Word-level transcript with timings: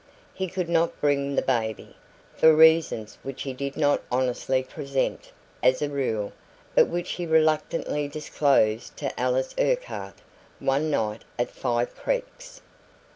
He 0.33 0.47
could 0.47 0.67
not 0.67 0.99
bring 0.99 1.35
the 1.35 1.43
baby, 1.43 1.95
for 2.35 2.55
reasons 2.55 3.19
which 3.21 3.43
he 3.43 3.53
did 3.53 3.77
not 3.77 4.01
honestly 4.11 4.63
present, 4.63 5.31
as 5.61 5.79
a 5.83 5.89
rule, 5.91 6.31
but 6.73 6.87
which 6.87 7.11
he 7.11 7.27
reluctantly 7.27 8.07
disclosed 8.07 8.97
to 8.97 9.19
Alice 9.19 9.53
Urquhart 9.59 10.15
one 10.57 10.89
night 10.89 11.21
at 11.37 11.51
Five 11.51 11.95
Creeks. 11.95 12.61